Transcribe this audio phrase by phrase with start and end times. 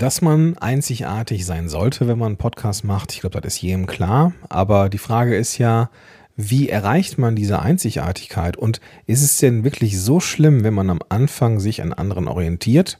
[0.00, 3.84] Dass man einzigartig sein sollte, wenn man einen Podcast macht, ich glaube, das ist jedem
[3.84, 4.32] klar.
[4.48, 5.90] Aber die Frage ist ja,
[6.36, 8.56] wie erreicht man diese Einzigartigkeit?
[8.56, 12.98] Und ist es denn wirklich so schlimm, wenn man am Anfang sich an anderen orientiert?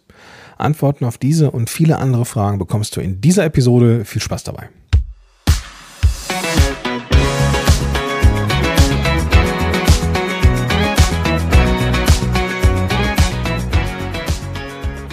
[0.58, 4.04] Antworten auf diese und viele andere Fragen bekommst du in dieser Episode.
[4.04, 4.68] Viel Spaß dabei.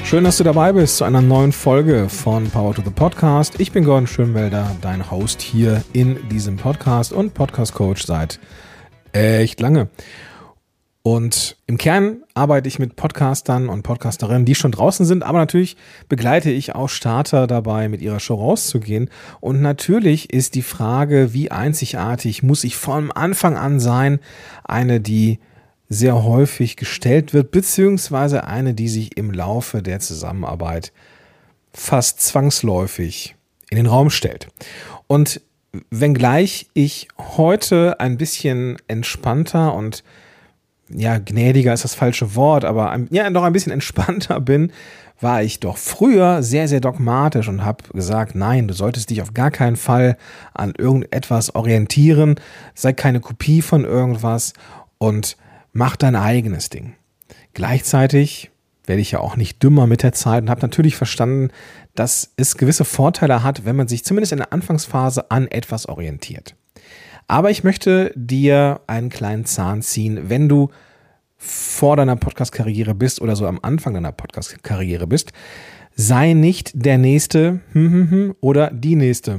[0.07, 3.59] Schön, dass du dabei bist zu einer neuen Folge von Power to the Podcast.
[3.59, 8.39] Ich bin Gordon Schönwelder, dein Host hier in diesem Podcast und Podcast Coach seit
[9.11, 9.89] echt lange.
[11.03, 15.75] Und im Kern arbeite ich mit Podcastern und Podcasterinnen, die schon draußen sind, aber natürlich
[16.07, 19.09] begleite ich auch Starter dabei, mit ihrer Show rauszugehen.
[19.41, 24.21] Und natürlich ist die Frage, wie einzigartig muss ich vom Anfang an sein,
[24.63, 25.39] eine, die
[25.89, 30.91] sehr häufig gestellt wird, beziehungsweise eine, die sich im Laufe der Zusammenarbeit
[31.73, 33.35] fast zwangsläufig
[33.69, 34.47] in den Raum stellt.
[35.07, 35.41] Und
[35.89, 40.03] wenngleich ich heute ein bisschen entspannter und
[40.89, 44.71] ja, gnädiger ist das falsche Wort, aber ja, doch ein bisschen entspannter bin,
[45.19, 49.33] war ich doch früher sehr, sehr dogmatisch und habe gesagt, nein, du solltest dich auf
[49.33, 50.17] gar keinen Fall
[50.53, 52.35] an irgendetwas orientieren,
[52.73, 54.53] sei keine Kopie von irgendwas
[54.97, 55.37] und
[55.77, 56.95] mach dein eigenes Ding.
[57.53, 58.51] Gleichzeitig
[58.85, 61.51] werde ich ja auch nicht dümmer mit der Zeit und habe natürlich verstanden,
[61.93, 66.55] dass es gewisse Vorteile hat, wenn man sich zumindest in der Anfangsphase an etwas orientiert.
[67.27, 70.69] Aber ich möchte dir einen kleinen Zahn ziehen, wenn du
[71.35, 75.33] vor deiner Podcast-Karriere bist oder so am Anfang deiner Podcast-Karriere bist.
[75.95, 79.33] Sei nicht der Nächste hm, hm, hm, oder die Nächste.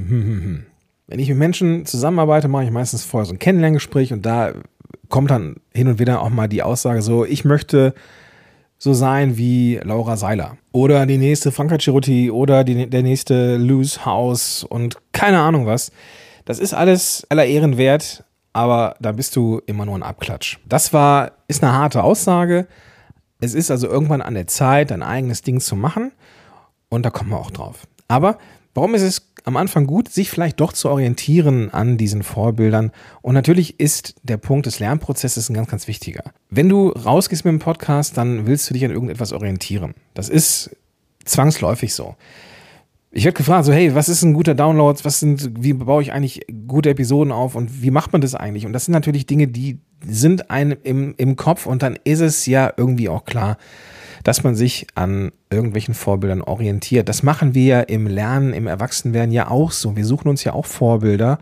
[1.08, 4.52] Wenn ich mit Menschen zusammenarbeite, mache ich meistens vorher so ein Kennenlerngespräch und da
[5.08, 7.94] kommt dann hin und wieder auch mal die Aussage so, ich möchte
[8.78, 14.04] so sein wie Laura Seiler oder die nächste Franka Ceruti oder die, der nächste Loose
[14.04, 15.90] House und keine Ahnung was.
[16.44, 20.58] Das ist alles aller Ehren wert, aber da bist du immer nur ein Abklatsch.
[20.66, 22.68] Das war, ist eine harte Aussage.
[23.40, 26.12] Es ist also irgendwann an der Zeit, dein eigenes Ding zu machen
[26.88, 27.86] und da kommen wir auch drauf.
[28.06, 28.38] Aber
[28.74, 32.92] warum ist es am Anfang gut, sich vielleicht doch zu orientieren an diesen Vorbildern.
[33.22, 36.24] Und natürlich ist der Punkt des Lernprozesses ein ganz, ganz wichtiger.
[36.50, 39.94] Wenn du rausgehst mit dem Podcast, dann willst du dich an irgendetwas orientieren.
[40.14, 40.76] Das ist
[41.24, 42.16] zwangsläufig so.
[43.10, 44.98] Ich werde gefragt, so, hey, was ist ein guter Download?
[45.02, 48.66] Was sind, wie baue ich eigentlich gute Episoden auf und wie macht man das eigentlich?
[48.66, 52.44] Und das sind natürlich Dinge, die sind einem im, im Kopf und dann ist es
[52.46, 53.56] ja irgendwie auch klar,
[54.28, 57.08] dass man sich an irgendwelchen Vorbildern orientiert.
[57.08, 59.96] Das machen wir ja im Lernen, im Erwachsenwerden ja auch so.
[59.96, 61.38] Wir suchen uns ja auch Vorbilder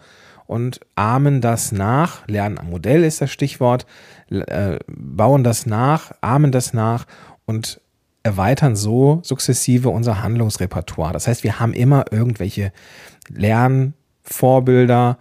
[0.46, 2.28] und ahmen das nach.
[2.28, 3.86] Lernen am Modell ist das Stichwort.
[4.30, 7.06] Äh, bauen das nach, ahmen das nach
[7.44, 7.80] und
[8.22, 11.12] erweitern so sukzessive unser Handlungsrepertoire.
[11.12, 12.70] Das heißt, wir haben immer irgendwelche
[13.30, 15.18] Lernvorbilder,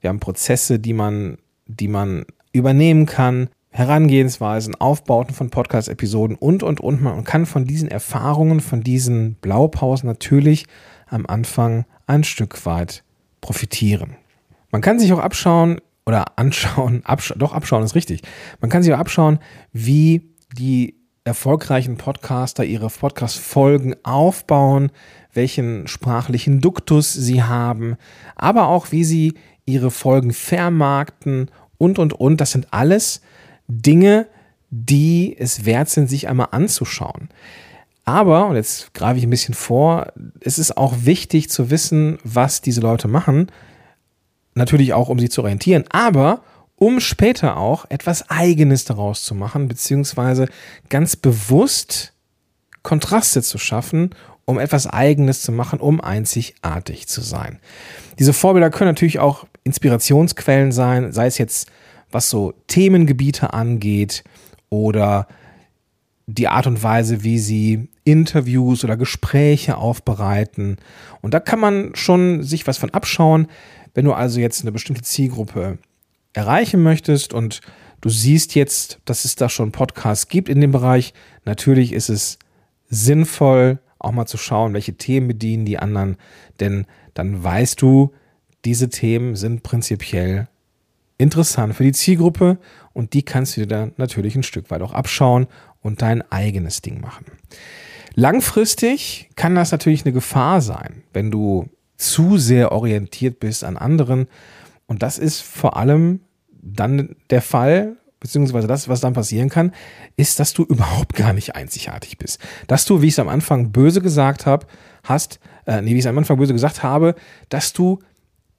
[0.00, 3.50] wir haben Prozesse, die man, die man übernehmen kann.
[3.76, 7.02] Herangehensweisen, Aufbauten von Podcast-Episoden und, und, und.
[7.02, 10.66] Man kann von diesen Erfahrungen, von diesen Blaupausen natürlich
[11.08, 13.02] am Anfang ein Stück weit
[13.40, 14.14] profitieren.
[14.70, 18.22] Man kann sich auch abschauen oder anschauen, abscha doch abschauen ist richtig.
[18.60, 19.40] Man kann sich auch abschauen,
[19.72, 24.92] wie die erfolgreichen Podcaster ihre Podcast-Folgen aufbauen,
[25.32, 27.96] welchen sprachlichen Duktus sie haben,
[28.36, 29.34] aber auch wie sie
[29.66, 32.40] ihre Folgen vermarkten und, und, und.
[32.40, 33.20] Das sind alles
[33.68, 34.26] Dinge,
[34.70, 37.28] die es wert sind, sich einmal anzuschauen.
[38.04, 42.60] Aber, und jetzt greife ich ein bisschen vor, es ist auch wichtig zu wissen, was
[42.60, 43.50] diese Leute machen.
[44.54, 46.42] Natürlich auch, um sie zu orientieren, aber
[46.76, 50.48] um später auch etwas Eigenes daraus zu machen, beziehungsweise
[50.88, 52.12] ganz bewusst
[52.82, 54.10] Kontraste zu schaffen,
[54.44, 57.58] um etwas Eigenes zu machen, um einzigartig zu sein.
[58.18, 61.70] Diese Vorbilder können natürlich auch Inspirationsquellen sein, sei es jetzt
[62.14, 64.24] was so Themengebiete angeht
[64.70, 65.26] oder
[66.26, 70.76] die Art und Weise, wie sie Interviews oder Gespräche aufbereiten.
[71.20, 73.48] Und da kann man schon sich was von abschauen.
[73.92, 75.78] Wenn du also jetzt eine bestimmte Zielgruppe
[76.32, 77.60] erreichen möchtest und
[78.00, 82.38] du siehst jetzt, dass es da schon Podcasts gibt in dem Bereich, natürlich ist es
[82.88, 86.16] sinnvoll, auch mal zu schauen, welche Themen bedienen die anderen,
[86.60, 88.12] denn dann weißt du,
[88.64, 90.48] diese Themen sind prinzipiell
[91.18, 92.58] interessant für die Zielgruppe
[92.92, 95.46] und die kannst du dir dann natürlich ein Stück weit auch abschauen
[95.80, 97.26] und dein eigenes Ding machen.
[98.14, 104.26] Langfristig kann das natürlich eine Gefahr sein, wenn du zu sehr orientiert bist an anderen.
[104.86, 106.20] Und das ist vor allem
[106.62, 109.72] dann der Fall, beziehungsweise das, was dann passieren kann,
[110.16, 112.38] ist, dass du überhaupt gar nicht einzigartig bist.
[112.66, 114.66] Dass du, wie ich es am Anfang böse gesagt habe,
[115.02, 117.14] hast, äh, nee, wie ich es am Anfang böse gesagt habe,
[117.48, 117.98] dass du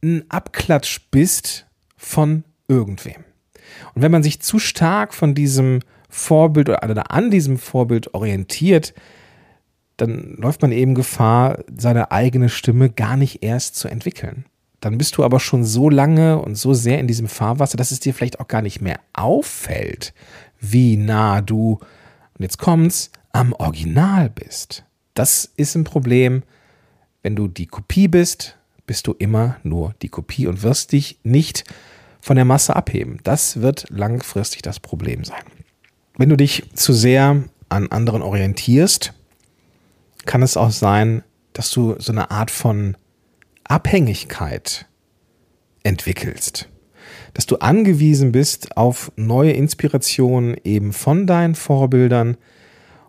[0.03, 1.64] ein Abklatsch bist
[2.05, 3.25] von irgendwem.
[3.95, 8.93] Und wenn man sich zu stark von diesem Vorbild oder an diesem Vorbild orientiert,
[9.97, 14.45] dann läuft man eben Gefahr, seine eigene Stimme gar nicht erst zu entwickeln.
[14.81, 18.01] Dann bist du aber schon so lange und so sehr in diesem Fahrwasser, dass es
[18.01, 20.13] dir vielleicht auch gar nicht mehr auffällt,
[20.59, 21.79] wie nah du,
[22.37, 24.83] und jetzt kommt's, am Original bist.
[25.15, 26.43] Das ist ein Problem.
[27.23, 31.63] Wenn du die Kopie bist, bist du immer nur die Kopie und wirst dich nicht
[32.21, 33.19] von der Masse abheben.
[33.23, 35.43] Das wird langfristig das Problem sein.
[36.17, 39.13] Wenn du dich zu sehr an anderen orientierst,
[40.25, 41.23] kann es auch sein,
[41.53, 42.97] dass du so eine Art von
[43.63, 44.87] Abhängigkeit
[45.83, 46.69] entwickelst.
[47.33, 52.37] Dass du angewiesen bist auf neue Inspirationen eben von deinen Vorbildern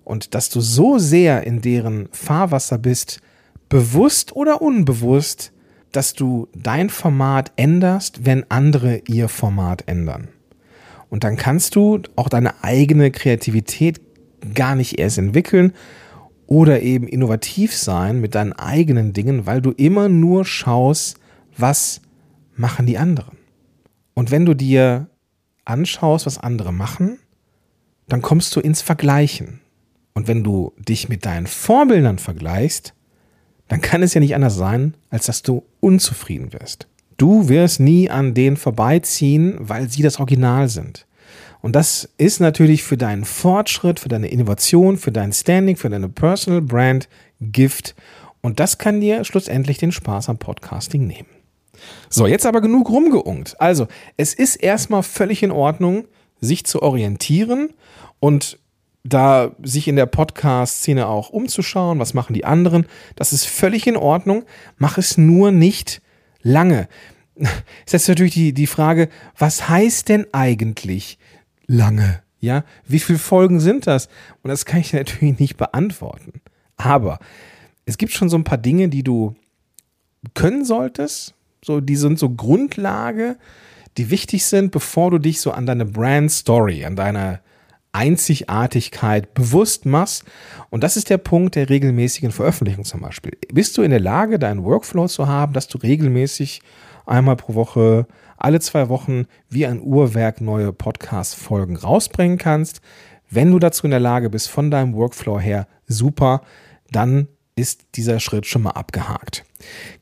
[0.05, 3.21] und dass du so sehr in deren Fahrwasser bist,
[3.69, 5.53] bewusst oder unbewusst,
[5.97, 10.29] dass du dein Format änderst, wenn andere ihr Format ändern.
[11.09, 14.03] Und dann kannst du auch deine eigene Kreativität
[14.55, 15.73] gar nicht erst entwickeln
[16.47, 21.19] oder eben innovativ sein mit deinen eigenen Dingen, weil du immer nur schaust,
[21.57, 22.03] was
[22.55, 23.39] machen die anderen.
[24.13, 25.09] Und wenn du dir
[25.65, 27.19] anschaust, was andere machen,
[28.07, 29.61] dann kommst du ins Vergleichen.
[30.13, 32.93] Und wenn du dich mit deinen Vorbildern vergleichst,
[33.69, 36.87] dann kann es ja nicht anders sein, als dass du unzufrieden wirst.
[37.17, 41.07] Du wirst nie an denen vorbeiziehen, weil sie das Original sind.
[41.63, 46.09] Und das ist natürlich für deinen Fortschritt, für deine Innovation, für dein Standing, für deine
[46.09, 47.09] Personal Brand
[47.41, 47.95] Gift.
[48.41, 51.29] Und das kann dir schlussendlich den Spaß am Podcasting nehmen.
[52.09, 53.61] So, jetzt aber genug rumgeungt.
[53.61, 56.05] Also, es ist erstmal völlig in Ordnung,
[56.41, 57.71] sich zu orientieren
[58.21, 58.59] und
[59.09, 63.97] da sich in der Podcast-Szene auch umzuschauen, was machen die anderen, das ist völlig in
[63.97, 64.45] Ordnung.
[64.79, 66.03] Mach es nur nicht
[66.43, 66.89] lange.
[67.85, 71.19] Ist jetzt natürlich die, die Frage, was heißt denn eigentlich
[71.67, 72.23] lange?
[72.41, 74.09] Ja, wie viele Folgen sind das?
[74.43, 76.41] Und das kann ich natürlich nicht beantworten.
[76.77, 77.19] Aber
[77.85, 79.35] es gibt schon so ein paar Dinge, die du
[80.35, 81.35] können solltest.
[81.65, 83.37] So, die sind so Grundlage,
[83.97, 87.41] die wichtig sind, bevor du dich so an deine Brand Story, an deine
[87.97, 90.25] Einzigartigkeit bewusst machst.
[90.71, 93.33] Und das ist der Punkt der regelmäßigen Veröffentlichung zum Beispiel.
[93.53, 96.61] Bist du in der Lage, deinen Workflow zu haben, dass du regelmäßig
[97.07, 98.07] einmal pro Woche,
[98.37, 102.83] alle zwei Wochen wie ein Uhrwerk neue Podcast-Folgen rausbringen kannst?
[103.31, 106.43] Wenn du dazu in der Lage bist, von deinem Workflow her, super,
[106.91, 109.45] dann ist dieser Schritt schon mal abgehakt.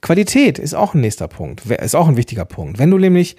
[0.01, 2.79] Qualität ist auch ein nächster Punkt, ist auch ein wichtiger Punkt.
[2.79, 3.37] Wenn du nämlich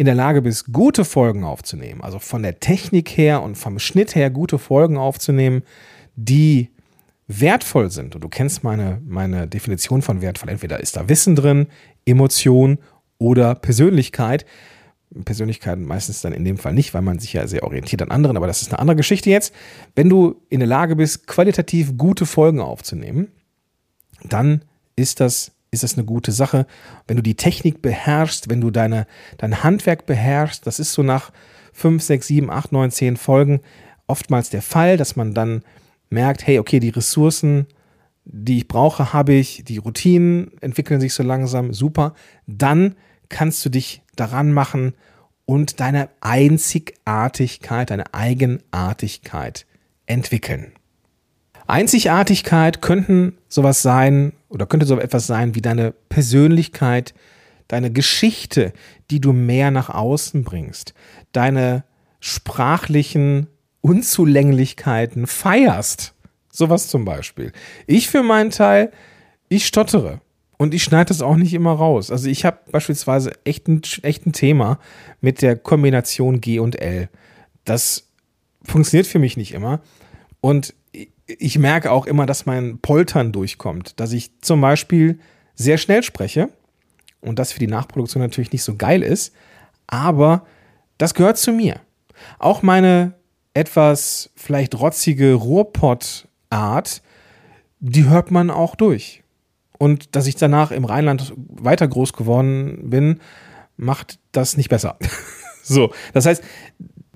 [0.00, 4.14] in der Lage bist, gute Folgen aufzunehmen, also von der Technik her und vom Schnitt
[4.14, 5.62] her gute Folgen aufzunehmen,
[6.16, 6.70] die
[7.28, 8.14] wertvoll sind.
[8.14, 10.48] Und du kennst meine, meine Definition von wertvoll.
[10.48, 11.66] Entweder ist da Wissen drin,
[12.06, 12.78] Emotion
[13.18, 14.46] oder Persönlichkeit.
[15.26, 18.38] Persönlichkeit meistens dann in dem Fall nicht, weil man sich ja sehr orientiert an anderen,
[18.38, 19.52] aber das ist eine andere Geschichte jetzt.
[19.96, 23.28] Wenn du in der Lage bist, qualitativ gute Folgen aufzunehmen,
[24.24, 24.64] dann
[24.96, 26.66] ist das ist das eine gute Sache.
[27.06, 29.06] Wenn du die Technik beherrschst, wenn du deine,
[29.38, 31.30] dein Handwerk beherrschst, das ist so nach
[31.72, 33.60] 5, 6, 7, 8, 9, 10 Folgen
[34.06, 35.62] oftmals der Fall, dass man dann
[36.10, 37.66] merkt, hey, okay, die Ressourcen,
[38.24, 42.14] die ich brauche, habe ich, die Routinen entwickeln sich so langsam, super.
[42.46, 42.96] Dann
[43.28, 44.94] kannst du dich daran machen
[45.44, 49.66] und deine Einzigartigkeit, deine Eigenartigkeit
[50.06, 50.72] entwickeln.
[51.70, 57.14] Einzigartigkeit könnten sowas sein oder könnte so etwas sein wie deine Persönlichkeit,
[57.68, 58.72] deine Geschichte,
[59.10, 60.94] die du mehr nach außen bringst,
[61.32, 61.84] deine
[62.20, 63.46] sprachlichen
[63.80, 66.14] Unzulänglichkeiten feierst.
[66.52, 67.52] Sowas zum Beispiel.
[67.86, 68.90] Ich für meinen Teil,
[69.48, 70.20] ich stottere.
[70.58, 72.10] Und ich schneide das auch nicht immer raus.
[72.10, 74.78] Also ich habe beispielsweise echt ein, echt ein Thema
[75.22, 77.08] mit der Kombination G und L.
[77.64, 78.08] Das
[78.64, 79.80] funktioniert für mich nicht immer.
[80.42, 80.74] Und
[81.38, 85.18] ich merke auch immer, dass mein Poltern durchkommt, dass ich zum Beispiel
[85.54, 86.48] sehr schnell spreche
[87.20, 89.34] und das für die Nachproduktion natürlich nicht so geil ist,
[89.86, 90.44] aber
[90.98, 91.80] das gehört zu mir.
[92.38, 93.14] Auch meine
[93.54, 97.02] etwas vielleicht rotzige Ruhrpott-Art,
[97.80, 99.22] die hört man auch durch.
[99.78, 103.20] Und dass ich danach im Rheinland weiter groß geworden bin,
[103.76, 104.98] macht das nicht besser.
[105.62, 106.44] so, das heißt,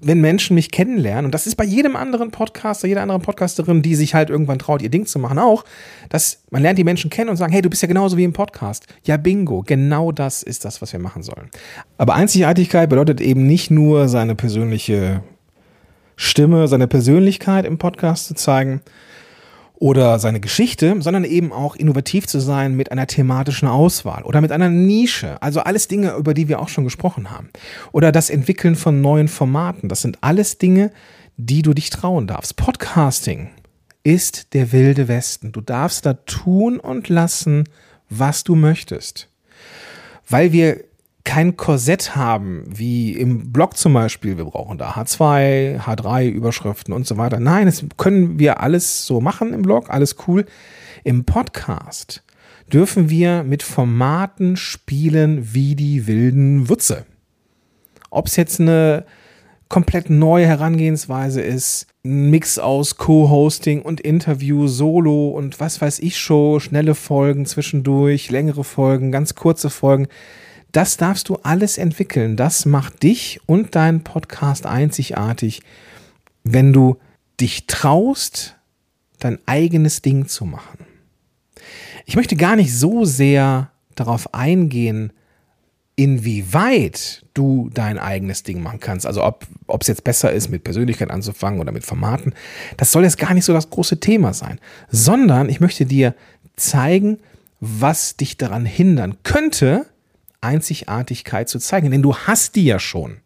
[0.06, 3.94] wenn Menschen mich kennenlernen, und das ist bei jedem anderen Podcaster, jeder anderen Podcasterin, die
[3.94, 5.64] sich halt irgendwann traut, ihr Ding zu machen, auch,
[6.08, 8.32] dass man lernt die Menschen kennen und sagen, hey, du bist ja genauso wie im
[8.32, 8.86] Podcast.
[9.04, 11.48] Ja, bingo, genau das ist das, was wir machen sollen.
[11.98, 15.22] Aber Einzigartigkeit bedeutet eben nicht nur seine persönliche
[16.16, 18.80] Stimme, seine Persönlichkeit im Podcast zu zeigen.
[19.74, 24.52] Oder seine Geschichte, sondern eben auch innovativ zu sein mit einer thematischen Auswahl oder mit
[24.52, 25.42] einer Nische.
[25.42, 27.50] Also alles Dinge, über die wir auch schon gesprochen haben.
[27.92, 29.88] Oder das Entwickeln von neuen Formaten.
[29.88, 30.92] Das sind alles Dinge,
[31.36, 32.56] die du dich trauen darfst.
[32.56, 33.50] Podcasting
[34.04, 35.50] ist der wilde Westen.
[35.50, 37.64] Du darfst da tun und lassen,
[38.08, 39.28] was du möchtest.
[40.28, 40.84] Weil wir
[41.24, 47.06] kein Korsett haben, wie im Blog zum Beispiel, wir brauchen da H2, H3, Überschriften und
[47.06, 47.40] so weiter.
[47.40, 50.44] Nein, das können wir alles so machen im Blog, alles cool.
[51.02, 52.22] Im Podcast
[52.72, 57.06] dürfen wir mit Formaten spielen wie die wilden Wutze.
[58.10, 59.04] Ob es jetzt eine
[59.68, 66.18] komplett neue Herangehensweise ist, ein Mix aus Co-Hosting und Interview, Solo und was weiß ich
[66.18, 70.06] schon, schnelle Folgen zwischendurch, längere Folgen, ganz kurze Folgen
[70.74, 72.36] das darfst du alles entwickeln.
[72.36, 75.62] Das macht dich und deinen Podcast einzigartig,
[76.42, 76.96] wenn du
[77.40, 78.56] dich traust,
[79.20, 80.78] dein eigenes Ding zu machen.
[82.06, 85.12] Ich möchte gar nicht so sehr darauf eingehen,
[85.94, 89.06] inwieweit du dein eigenes Ding machen kannst.
[89.06, 92.34] Also ob es jetzt besser ist, mit Persönlichkeit anzufangen oder mit Formaten.
[92.76, 94.58] Das soll jetzt gar nicht so das große Thema sein,
[94.90, 96.16] sondern ich möchte dir
[96.56, 97.20] zeigen,
[97.60, 99.86] was dich daran hindern könnte,
[100.44, 103.18] Einzigartigkeit zu zeigen, denn du hast die ja schon.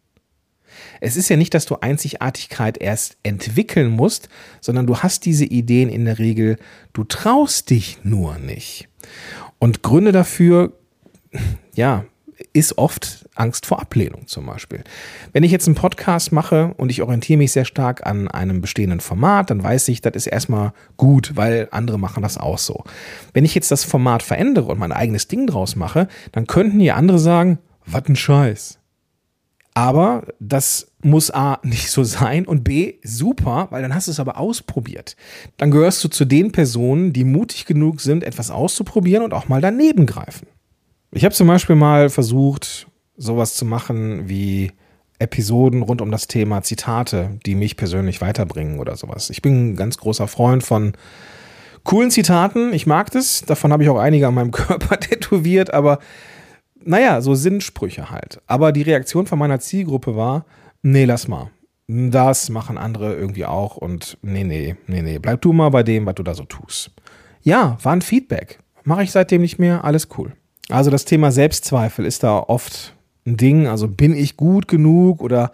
[1.01, 4.29] Es ist ja nicht, dass du Einzigartigkeit erst entwickeln musst,
[4.61, 6.57] sondern du hast diese Ideen in der Regel,
[6.93, 8.87] du traust dich nur nicht.
[9.59, 10.73] Und Gründe dafür,
[11.75, 12.05] ja,
[12.53, 14.83] ist oft Angst vor Ablehnung zum Beispiel.
[15.33, 18.99] Wenn ich jetzt einen Podcast mache und ich orientiere mich sehr stark an einem bestehenden
[18.99, 22.83] Format, dann weiß ich, das ist erstmal gut, weil andere machen das auch so.
[23.33, 26.91] Wenn ich jetzt das Format verändere und mein eigenes Ding draus mache, dann könnten die
[26.91, 28.79] andere sagen, was ein Scheiß.
[29.73, 34.19] Aber das muss A nicht so sein und B super, weil dann hast du es
[34.19, 35.15] aber ausprobiert.
[35.57, 39.61] Dann gehörst du zu den Personen, die mutig genug sind, etwas auszuprobieren und auch mal
[39.61, 40.47] daneben greifen.
[41.11, 42.87] Ich habe zum Beispiel mal versucht,
[43.17, 44.71] sowas zu machen wie
[45.17, 49.29] Episoden rund um das Thema Zitate, die mich persönlich weiterbringen oder sowas.
[49.29, 50.93] Ich bin ein ganz großer Freund von
[51.83, 52.73] coolen Zitaten.
[52.73, 53.41] Ich mag das.
[53.41, 55.99] Davon habe ich auch einige an meinem Körper tätowiert, aber
[56.81, 58.41] naja, so Sinnsprüche halt.
[58.47, 60.45] Aber die Reaktion von meiner Zielgruppe war,
[60.81, 61.51] nee, lass mal.
[61.87, 66.05] Das machen andere irgendwie auch und nee, nee, nee, nee, bleib du mal bei dem,
[66.05, 66.91] was du da so tust.
[67.41, 68.59] Ja, war ein Feedback.
[68.83, 70.33] Mache ich seitdem nicht mehr, alles cool.
[70.69, 72.93] Also das Thema Selbstzweifel ist da oft
[73.25, 73.67] ein Ding.
[73.67, 75.51] Also bin ich gut genug oder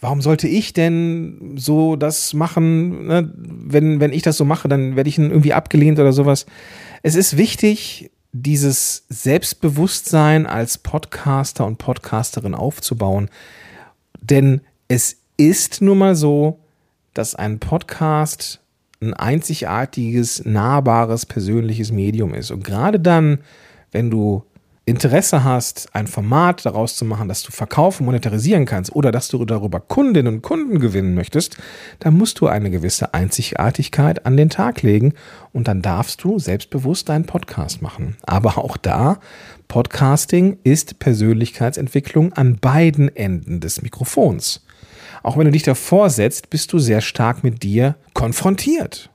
[0.00, 3.06] warum sollte ich denn so das machen?
[3.06, 3.32] Ne?
[3.36, 6.46] Wenn, wenn ich das so mache, dann werde ich irgendwie abgelehnt oder sowas.
[7.02, 13.28] Es ist wichtig, dieses Selbstbewusstsein als Podcaster und Podcasterin aufzubauen.
[14.20, 16.60] Denn es ist nun mal so,
[17.14, 18.60] dass ein Podcast
[19.02, 22.50] ein einzigartiges, nahbares, persönliches Medium ist.
[22.50, 23.38] Und gerade dann,
[23.90, 24.44] wenn du
[24.84, 29.44] Interesse hast, ein Format daraus zu machen, das du verkaufen, monetarisieren kannst oder dass du
[29.44, 31.56] darüber Kundinnen und Kunden gewinnen möchtest,
[32.00, 35.14] dann musst du eine gewisse Einzigartigkeit an den Tag legen
[35.52, 38.16] und dann darfst du selbstbewusst deinen Podcast machen.
[38.26, 39.20] Aber auch da,
[39.68, 44.66] Podcasting ist Persönlichkeitsentwicklung an beiden Enden des Mikrofons.
[45.22, 49.10] Auch wenn du dich davor setzt, bist du sehr stark mit dir konfrontiert.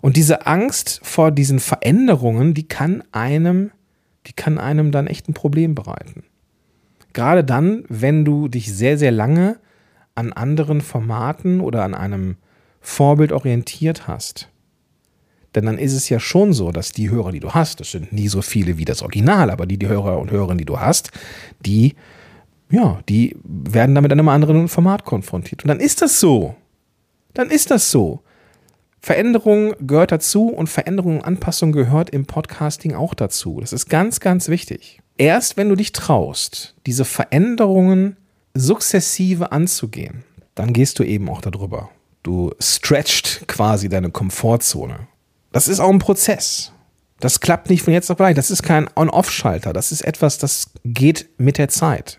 [0.00, 3.72] Und diese Angst vor diesen Veränderungen, die kann einem
[4.26, 6.24] die kann einem dann echt ein Problem bereiten.
[7.12, 9.58] Gerade dann, wenn du dich sehr, sehr lange
[10.14, 12.36] an anderen Formaten oder an einem
[12.80, 14.48] Vorbild orientiert hast.
[15.54, 18.12] Denn dann ist es ja schon so, dass die Hörer, die du hast, das sind
[18.12, 21.10] nie so viele wie das Original, aber die, die Hörer und Hörerinnen, die du hast,
[21.64, 21.94] die,
[22.70, 25.64] ja, die werden damit an einem anderen Format konfrontiert.
[25.64, 26.54] Und dann ist das so.
[27.32, 28.20] Dann ist das so.
[29.06, 33.60] Veränderung gehört dazu und Veränderung und Anpassung gehört im Podcasting auch dazu.
[33.60, 35.00] Das ist ganz, ganz wichtig.
[35.16, 38.16] Erst wenn du dich traust, diese Veränderungen
[38.54, 40.24] sukzessive anzugehen,
[40.56, 41.88] dann gehst du eben auch darüber.
[42.24, 45.06] Du stretcht quasi deine Komfortzone.
[45.52, 46.72] Das ist auch ein Prozess.
[47.20, 48.34] Das klappt nicht von jetzt auf gleich.
[48.34, 49.72] Das ist kein On-Off-Schalter.
[49.72, 52.18] Das ist etwas, das geht mit der Zeit.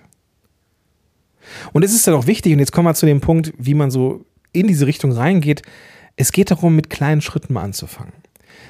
[1.74, 3.91] Und es ist dann auch wichtig, und jetzt kommen wir zu dem Punkt, wie man
[3.91, 5.63] so in diese Richtung reingeht,
[6.17, 8.13] es geht darum, mit kleinen Schritten mal anzufangen.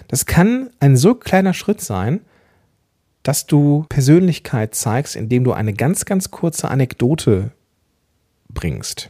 [0.07, 2.21] Das kann ein so kleiner Schritt sein,
[3.23, 7.51] dass du Persönlichkeit zeigst, indem du eine ganz, ganz kurze Anekdote
[8.49, 9.09] bringst.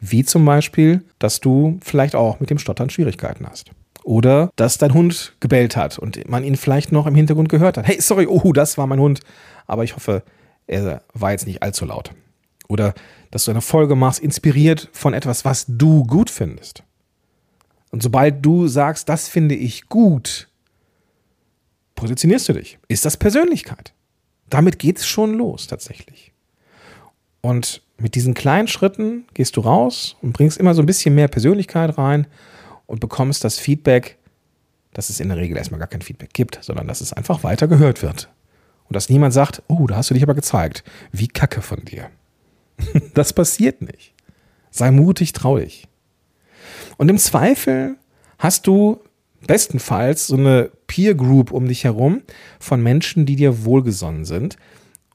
[0.00, 3.70] Wie zum Beispiel, dass du vielleicht auch mit dem Stottern Schwierigkeiten hast.
[4.04, 7.88] Oder dass dein Hund gebellt hat und man ihn vielleicht noch im Hintergrund gehört hat.
[7.88, 9.20] Hey, sorry, oh, das war mein Hund.
[9.66, 10.22] Aber ich hoffe,
[10.68, 12.12] er war jetzt nicht allzu laut.
[12.68, 12.94] Oder
[13.30, 16.84] dass du eine Folge machst, inspiriert von etwas, was du gut findest.
[17.96, 20.48] Und sobald du sagst, das finde ich gut,
[21.94, 22.78] positionierst du dich.
[22.88, 23.94] Ist das Persönlichkeit?
[24.50, 26.34] Damit geht es schon los tatsächlich.
[27.40, 31.28] Und mit diesen kleinen Schritten gehst du raus und bringst immer so ein bisschen mehr
[31.28, 32.26] Persönlichkeit rein
[32.84, 34.18] und bekommst das Feedback,
[34.92, 37.66] dass es in der Regel erstmal gar kein Feedback gibt, sondern dass es einfach weiter
[37.66, 38.28] gehört wird.
[38.90, 40.84] Und dass niemand sagt, oh, da hast du dich aber gezeigt.
[41.12, 42.10] Wie kacke von dir.
[43.14, 44.12] das passiert nicht.
[44.70, 45.88] Sei mutig, trau dich.
[46.96, 47.96] Und im Zweifel
[48.38, 49.00] hast du
[49.46, 52.22] bestenfalls so eine Peer Group um dich herum
[52.58, 54.56] von Menschen, die dir wohlgesonnen sind.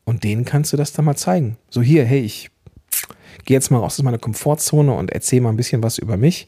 [0.04, 1.58] Und denen kannst du das dann mal zeigen.
[1.70, 2.50] So hier, hey, ich
[3.46, 6.48] gehe jetzt mal raus aus meiner Komfortzone und erzähle mal ein bisschen was über mich.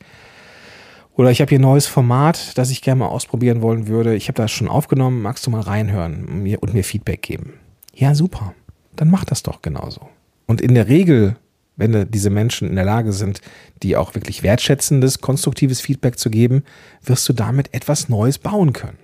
[1.15, 4.15] Oder ich habe hier ein neues Format, das ich gerne mal ausprobieren wollen würde.
[4.15, 5.21] Ich habe das schon aufgenommen.
[5.21, 6.25] Magst du mal reinhören
[6.59, 7.53] und mir Feedback geben?
[7.93, 8.55] Ja, super.
[8.95, 10.09] Dann mach das doch genauso.
[10.47, 11.35] Und in der Regel,
[11.83, 13.41] wenn diese Menschen in der Lage sind,
[13.81, 16.63] die auch wirklich wertschätzendes, konstruktives Feedback zu geben,
[17.03, 18.97] wirst du damit etwas Neues bauen können.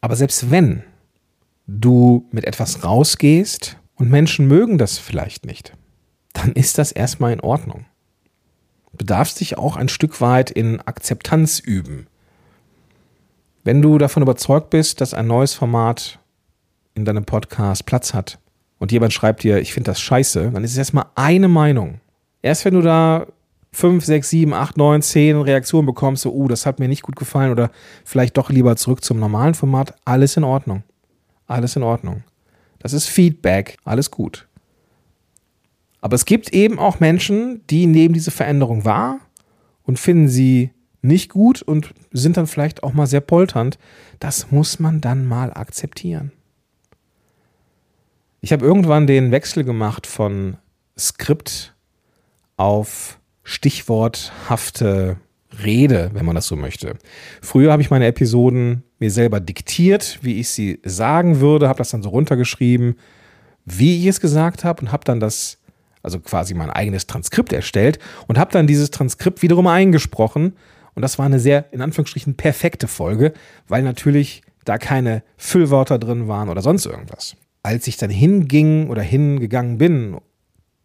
[0.00, 0.82] Aber selbst wenn
[1.68, 5.72] du mit etwas rausgehst und Menschen mögen das vielleicht nicht,
[6.32, 7.86] dann ist das erstmal in Ordnung.
[8.98, 12.08] Du darfst dich auch ein Stück weit in Akzeptanz üben.
[13.62, 16.18] Wenn du davon überzeugt bist, dass ein neues Format
[16.94, 18.38] in deinem Podcast Platz hat
[18.78, 22.00] und jemand schreibt dir, ich finde das scheiße, dann ist es erstmal eine Meinung.
[22.44, 23.26] Erst wenn du da
[23.72, 27.16] fünf, sechs, sieben, acht, neun, zehn Reaktionen bekommst, so, oh, das hat mir nicht gut
[27.16, 27.70] gefallen oder
[28.04, 30.82] vielleicht doch lieber zurück zum normalen Format, alles in Ordnung.
[31.46, 32.22] Alles in Ordnung.
[32.80, 34.46] Das ist Feedback, alles gut.
[36.02, 39.20] Aber es gibt eben auch Menschen, die nehmen diese Veränderung wahr
[39.84, 40.70] und finden sie
[41.00, 43.78] nicht gut und sind dann vielleicht auch mal sehr polternd.
[44.20, 46.30] Das muss man dann mal akzeptieren.
[48.42, 50.58] Ich habe irgendwann den Wechsel gemacht von
[50.98, 51.73] Skript
[52.56, 55.16] auf stichworthafte
[55.62, 56.94] Rede, wenn man das so möchte.
[57.40, 61.90] Früher habe ich meine Episoden mir selber diktiert, wie ich sie sagen würde, habe das
[61.90, 62.96] dann so runtergeschrieben,
[63.64, 65.58] wie ich es gesagt habe und habe dann das
[66.02, 70.54] also quasi mein eigenes Transkript erstellt und habe dann dieses Transkript wiederum eingesprochen.
[70.94, 73.32] Und das war eine sehr, in Anführungsstrichen, perfekte Folge,
[73.68, 77.36] weil natürlich da keine Füllwörter drin waren oder sonst irgendwas.
[77.62, 80.18] Als ich dann hinging oder hingegangen bin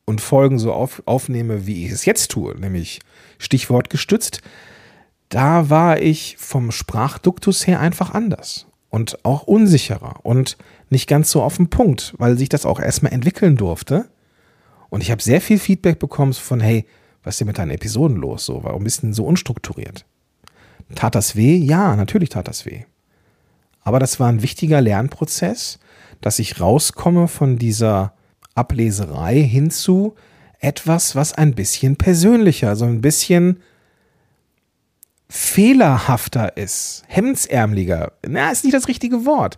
[0.09, 2.99] und Folgen so auf, aufnehme, wie ich es jetzt tue, nämlich
[3.37, 4.41] Stichwort gestützt,
[5.29, 10.57] da war ich vom Sprachduktus her einfach anders und auch unsicherer und
[10.89, 14.09] nicht ganz so auf den Punkt, weil sich das auch erstmal entwickeln durfte.
[14.89, 16.87] Und ich habe sehr viel Feedback bekommen von, hey,
[17.21, 18.47] was ist denn mit deinen Episoden los?
[18.47, 20.05] So, warum bist du denn so unstrukturiert?
[20.95, 21.55] Tat das weh?
[21.55, 22.85] Ja, natürlich tat das weh.
[23.81, 25.77] Aber das war ein wichtiger Lernprozess,
[26.19, 28.13] dass ich rauskomme von dieser
[28.59, 30.15] Ableserei hinzu
[30.59, 33.61] etwas, was ein bisschen persönlicher, so ein bisschen
[35.29, 38.13] fehlerhafter ist, hemdsärmeliger.
[38.27, 39.57] Na, ist nicht das richtige Wort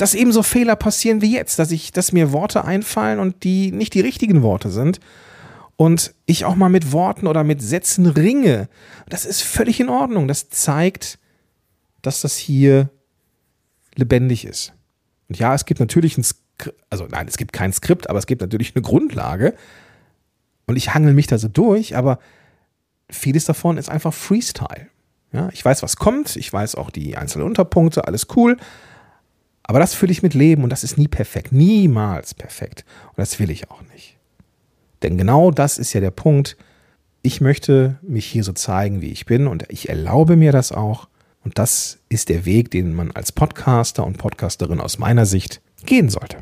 [0.00, 3.70] dass eben so Fehler passieren wie jetzt, dass ich, dass mir Worte einfallen und die
[3.70, 4.98] nicht die richtigen Worte sind
[5.76, 8.70] und ich auch mal mit Worten oder mit Sätzen ringe.
[9.10, 10.26] Das ist völlig in Ordnung.
[10.26, 11.18] Das zeigt,
[12.00, 12.88] dass das hier
[13.94, 14.72] lebendig ist.
[15.28, 16.49] Und ja, es gibt natürlich ein Skript,
[16.88, 19.54] also nein, es gibt kein Skript, aber es gibt natürlich eine Grundlage.
[20.66, 22.18] Und ich hangel mich da so durch, aber
[23.10, 24.88] vieles davon ist einfach Freestyle.
[25.32, 28.56] Ja, ich weiß, was kommt, ich weiß auch die einzelnen Unterpunkte, alles cool.
[29.62, 32.84] Aber das fülle ich mit Leben und das ist nie perfekt, niemals perfekt.
[33.08, 34.16] Und das will ich auch nicht.
[35.02, 36.56] Denn genau das ist ja der Punkt.
[37.22, 41.08] Ich möchte mich hier so zeigen, wie ich bin und ich erlaube mir das auch.
[41.44, 46.08] Und das ist der Weg, den man als Podcaster und Podcasterin aus meiner Sicht gehen
[46.08, 46.38] sollte.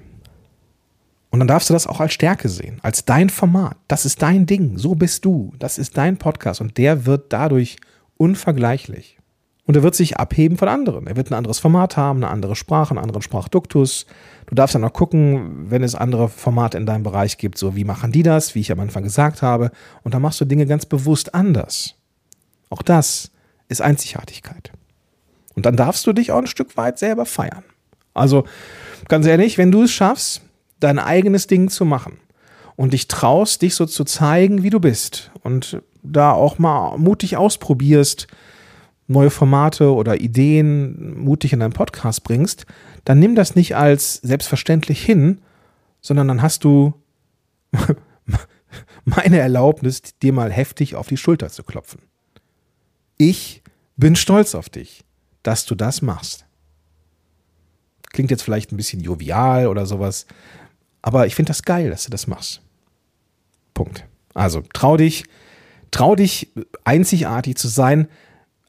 [1.38, 3.76] Und dann darfst du das auch als Stärke sehen, als dein Format.
[3.86, 5.52] Das ist dein Ding, so bist du.
[5.60, 7.76] Das ist dein Podcast und der wird dadurch
[8.16, 9.18] unvergleichlich.
[9.64, 11.06] Und er wird sich abheben von anderen.
[11.06, 14.06] Er wird ein anderes Format haben, eine andere Sprache, einen anderen Sprachduktus.
[14.46, 17.84] Du darfst dann auch gucken, wenn es andere Formate in deinem Bereich gibt, so wie
[17.84, 19.70] machen die das, wie ich am Anfang gesagt habe.
[20.02, 21.94] Und dann machst du Dinge ganz bewusst anders.
[22.68, 23.30] Auch das
[23.68, 24.72] ist Einzigartigkeit.
[25.54, 27.62] Und dann darfst du dich auch ein Stück weit selber feiern.
[28.12, 28.42] Also
[29.06, 30.42] ganz ehrlich, wenn du es schaffst,
[30.80, 32.18] dein eigenes Ding zu machen
[32.76, 37.36] und dich traust, dich so zu zeigen, wie du bist und da auch mal mutig
[37.36, 38.28] ausprobierst,
[39.08, 42.66] neue Formate oder Ideen mutig in deinen Podcast bringst,
[43.04, 45.40] dann nimm das nicht als selbstverständlich hin,
[46.00, 46.94] sondern dann hast du
[49.04, 52.02] meine Erlaubnis, dir mal heftig auf die Schulter zu klopfen.
[53.16, 53.62] Ich
[53.96, 55.04] bin stolz auf dich,
[55.42, 56.44] dass du das machst.
[58.12, 60.26] Klingt jetzt vielleicht ein bisschen jovial oder sowas,
[61.02, 62.60] aber ich finde das geil, dass du das machst.
[63.74, 64.04] Punkt.
[64.34, 65.24] Also trau dich,
[65.90, 66.52] trau dich
[66.84, 68.08] einzigartig zu sein,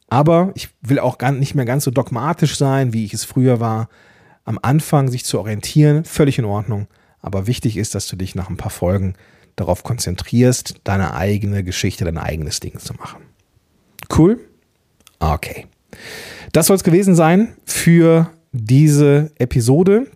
[0.09, 3.59] Aber ich will auch gar nicht mehr ganz so dogmatisch sein, wie ich es früher
[3.59, 3.89] war.
[4.43, 6.87] Am Anfang sich zu orientieren, völlig in Ordnung.
[7.21, 9.13] Aber wichtig ist, dass du dich nach ein paar Folgen
[9.55, 13.21] darauf konzentrierst, deine eigene Geschichte, dein eigenes Ding zu machen.
[14.17, 14.39] Cool?
[15.19, 15.67] Okay.
[16.53, 20.07] Das soll es gewesen sein für diese Episode.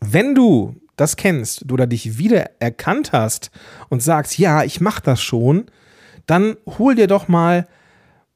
[0.00, 3.50] Wenn du das kennst, du da dich wieder erkannt hast
[3.88, 5.66] und sagst, ja, ich mache das schon,
[6.26, 7.66] dann hol dir doch mal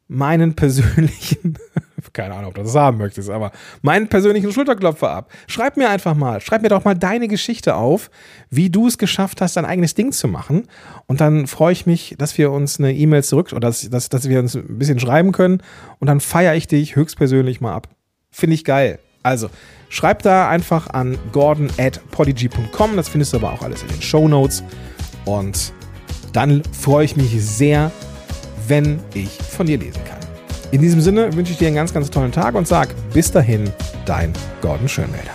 [0.09, 1.59] meinen persönlichen,
[2.15, 5.31] keine Ahnung, ob du das haben möchtest, aber meinen persönlichen Schulterklopfer ab.
[5.47, 8.11] Schreib mir einfach mal, schreib mir doch mal deine Geschichte auf,
[8.49, 10.67] wie du es geschafft hast, dein eigenes Ding zu machen.
[11.07, 14.29] Und dann freue ich mich, dass wir uns eine E-Mail zurück oder dass, dass, dass
[14.29, 15.63] wir uns ein bisschen schreiben können.
[15.99, 17.89] Und dann feiere ich dich höchstpersönlich mal ab.
[18.31, 18.99] Finde ich geil.
[19.29, 19.51] Also,
[19.91, 22.97] schreib da einfach an gordon at podigy.com.
[22.97, 24.65] Das findest du aber auch alles in den Show Notes.
[25.27, 25.73] Und
[26.33, 27.91] dann freue ich mich sehr,
[28.67, 30.19] wenn ich von dir lesen kann.
[30.71, 33.71] In diesem Sinne wünsche ich dir einen ganz, ganz tollen Tag und sag bis dahin,
[34.07, 35.33] dein Gordon Schönmelder.